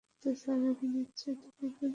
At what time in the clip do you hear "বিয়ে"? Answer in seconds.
1.59-1.73